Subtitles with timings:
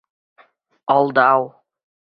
[0.95, 1.49] Алдау!